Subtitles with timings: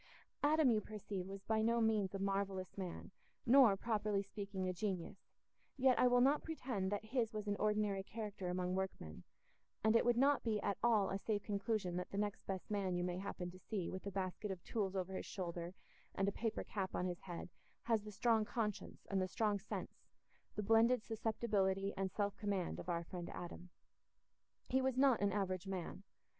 [0.41, 3.11] Adam, you perceive, was by no means a marvellous man,
[3.45, 5.19] nor, properly speaking, a genius,
[5.77, 9.21] yet I will not pretend that his was an ordinary character among workmen;
[9.83, 12.95] and it would not be at all a safe conclusion that the next best man
[12.95, 15.75] you may happen to see with a basket of tools over his shoulder
[16.15, 17.49] and a paper cap on his head
[17.83, 20.07] has the strong conscience and the strong sense,
[20.55, 23.69] the blended susceptibility and self command, of our friend Adam.
[24.67, 26.01] He was not an average man.